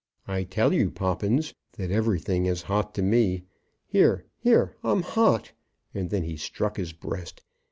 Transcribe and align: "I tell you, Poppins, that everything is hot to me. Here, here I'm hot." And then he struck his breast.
"I 0.27 0.45
tell 0.45 0.73
you, 0.73 0.89
Poppins, 0.89 1.53
that 1.73 1.91
everything 1.91 2.47
is 2.47 2.63
hot 2.63 2.95
to 2.95 3.03
me. 3.03 3.43
Here, 3.85 4.25
here 4.39 4.75
I'm 4.83 5.03
hot." 5.03 5.51
And 5.93 6.09
then 6.09 6.23
he 6.23 6.37
struck 6.37 6.77
his 6.77 6.91
breast. 6.91 7.43